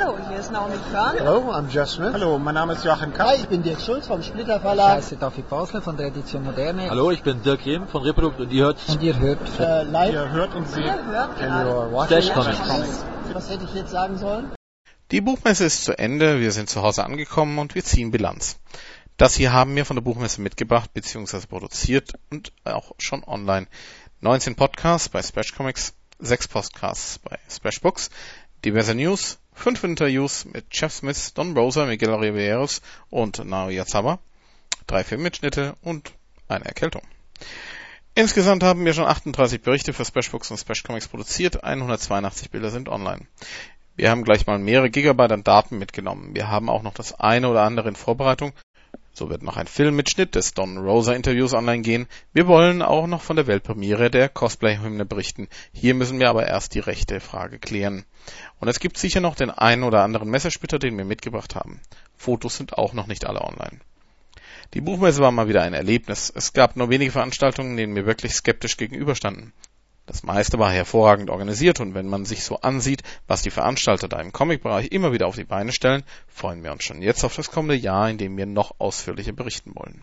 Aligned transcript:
Hallo, 0.00 0.16
hier 0.28 0.38
ist 0.38 0.50
Naomi 0.50 0.76
Körn. 0.90 1.16
Hello, 1.18 1.52
I'm 1.52 1.68
Jeff 1.68 1.88
Smith. 1.90 2.12
Hallo, 2.14 2.38
mein 2.38 2.54
Name 2.54 2.72
ist 2.72 2.84
Joachim 2.84 3.12
Kapp. 3.12 3.28
Hi, 3.28 3.36
ich 3.36 3.48
bin 3.48 3.62
Dirk 3.62 3.80
Schulz 3.80 4.06
vom 4.06 4.22
Splitter 4.22 4.58
Verlag. 4.58 4.98
Ich 4.98 5.04
heiße 5.04 5.16
David 5.16 5.48
Basler 5.50 5.82
von 5.82 5.96
der 5.98 6.06
Edition 6.06 6.42
Moderne. 6.42 6.88
Hallo, 6.88 7.10
ich 7.10 7.22
bin 7.22 7.42
Dirk 7.42 7.66
Rehm 7.66 7.86
von 7.86 8.02
Reprodukt 8.02 8.40
und 8.40 8.50
ihr 8.50 8.64
hört 8.64 8.78
Und 8.88 9.02
ihr 9.02 9.18
hört 9.18 9.40
Äh, 9.58 9.82
live. 9.82 10.12
Ihr 10.12 10.30
hört 10.30 10.54
und 10.54 10.66
seht 10.68 10.84
Ihr 10.86 11.04
hört 11.04 11.36
gerade. 11.38 12.06
Flash 12.06 12.32
Comics. 12.32 13.04
Was 13.34 13.50
hätte 13.50 13.64
ich 13.64 13.74
jetzt 13.74 13.90
sagen 13.90 14.16
sollen? 14.16 14.50
Die 15.10 15.20
Buchmesse 15.20 15.64
ist 15.64 15.84
zu 15.84 15.98
Ende, 15.98 16.40
wir 16.40 16.52
sind 16.52 16.70
zu 16.70 16.80
Hause 16.82 17.04
angekommen 17.04 17.58
und 17.58 17.74
wir 17.74 17.84
ziehen 17.84 18.10
Bilanz. 18.10 18.58
Das 19.18 19.34
hier 19.34 19.52
haben 19.52 19.76
wir 19.76 19.84
von 19.84 19.96
der 19.96 20.02
Buchmesse 20.02 20.40
mitgebracht 20.40 20.94
bzw. 20.94 21.46
produziert 21.46 22.14
und 22.30 22.52
auch 22.64 22.92
schon 22.98 23.22
online. 23.24 23.66
19 24.20 24.54
Podcasts 24.56 25.10
bei 25.10 25.22
Splash 25.22 25.54
Comics, 25.54 25.92
6 26.20 26.48
Podcasts 26.48 27.18
bei 27.18 27.38
Splash 27.50 27.80
Books, 27.82 28.08
diverse 28.64 28.94
News, 28.94 29.38
5 29.54 29.84
Interviews 29.84 30.44
mit 30.44 30.66
Jeff 30.70 30.92
Smith, 30.92 31.34
Don 31.34 31.56
Rosa, 31.56 31.86
Miguel 31.86 32.14
Riveros 32.14 32.80
und 33.10 33.44
Naoya 33.44 33.86
Zaba, 33.86 34.18
3 34.86 35.04
Filmmitschnitte 35.04 35.76
und 35.82 36.12
eine 36.48 36.64
Erkältung. 36.64 37.02
Insgesamt 38.14 38.62
haben 38.62 38.84
wir 38.84 38.92
schon 38.92 39.06
38 39.06 39.62
Berichte 39.62 39.92
für 39.92 40.04
Splash 40.04 40.30
Books 40.30 40.50
und 40.50 40.58
Splash 40.58 40.82
Comics 40.82 41.08
produziert, 41.08 41.62
182 41.62 42.50
Bilder 42.50 42.70
sind 42.70 42.88
online. 42.88 43.26
Wir 43.96 44.10
haben 44.10 44.24
gleich 44.24 44.46
mal 44.46 44.58
mehrere 44.58 44.90
Gigabyte 44.90 45.32
an 45.32 45.44
Daten 45.44 45.78
mitgenommen. 45.78 46.34
Wir 46.34 46.48
haben 46.48 46.70
auch 46.70 46.82
noch 46.82 46.94
das 46.94 47.18
eine 47.20 47.48
oder 47.48 47.62
andere 47.62 47.88
in 47.88 47.96
Vorbereitung. 47.96 48.52
So 49.20 49.28
wird 49.28 49.42
noch 49.42 49.58
ein 49.58 49.66
Filmmitschnitt 49.66 50.34
des 50.34 50.54
Don 50.54 50.78
Rosa 50.78 51.12
Interviews 51.12 51.52
online 51.52 51.82
gehen. 51.82 52.06
Wir 52.32 52.46
wollen 52.46 52.80
auch 52.80 53.06
noch 53.06 53.20
von 53.20 53.36
der 53.36 53.46
Weltpremiere 53.46 54.10
der 54.10 54.30
Cosplay-Hymne 54.30 55.04
berichten. 55.04 55.48
Hier 55.74 55.94
müssen 55.94 56.18
wir 56.18 56.30
aber 56.30 56.46
erst 56.46 56.74
die 56.74 56.78
rechte 56.78 57.20
Frage 57.20 57.58
klären. 57.58 58.06
Und 58.60 58.68
es 58.68 58.80
gibt 58.80 58.96
sicher 58.96 59.20
noch 59.20 59.34
den 59.34 59.50
einen 59.50 59.82
oder 59.82 60.04
anderen 60.04 60.30
Messersplitter, 60.30 60.78
den 60.78 60.96
wir 60.96 61.04
mitgebracht 61.04 61.54
haben. 61.54 61.82
Fotos 62.16 62.56
sind 62.56 62.78
auch 62.78 62.94
noch 62.94 63.08
nicht 63.08 63.26
alle 63.26 63.42
online. 63.42 63.80
Die 64.72 64.80
Buchmesse 64.80 65.20
war 65.20 65.32
mal 65.32 65.48
wieder 65.48 65.64
ein 65.64 65.74
Erlebnis. 65.74 66.32
Es 66.34 66.54
gab 66.54 66.76
nur 66.76 66.88
wenige 66.88 67.12
Veranstaltungen, 67.12 67.76
denen 67.76 67.94
wir 67.94 68.06
wirklich 68.06 68.32
skeptisch 68.32 68.78
gegenüberstanden. 68.78 69.52
Das 70.10 70.24
meiste 70.24 70.58
war 70.58 70.72
hervorragend 70.72 71.30
organisiert 71.30 71.78
und 71.78 71.94
wenn 71.94 72.08
man 72.08 72.24
sich 72.24 72.42
so 72.42 72.56
ansieht, 72.62 73.04
was 73.28 73.42
die 73.42 73.50
Veranstalter 73.52 74.08
da 74.08 74.20
im 74.20 74.32
Comic-Bereich 74.32 74.88
immer 74.90 75.12
wieder 75.12 75.28
auf 75.28 75.36
die 75.36 75.44
Beine 75.44 75.70
stellen, 75.70 76.02
freuen 76.26 76.64
wir 76.64 76.72
uns 76.72 76.82
schon 76.82 77.00
jetzt 77.00 77.22
auf 77.22 77.36
das 77.36 77.52
kommende 77.52 77.76
Jahr, 77.76 78.10
in 78.10 78.18
dem 78.18 78.36
wir 78.36 78.46
noch 78.46 78.74
ausführlicher 78.80 79.30
berichten 79.30 79.70
wollen. 79.76 80.02